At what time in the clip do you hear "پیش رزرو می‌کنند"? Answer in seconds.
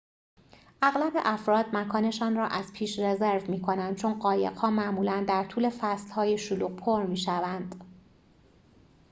2.73-3.95